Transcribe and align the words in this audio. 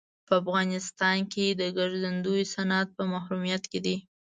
په 0.27 0.33
افغانستان 0.41 1.17
کې 1.33 1.45
د 1.49 1.61
ګرځندوی 1.77 2.43
صنعت 2.53 2.87
په 2.97 3.03
محرومیت 3.13 3.63
کې 3.71 3.79
دی. 3.85 3.97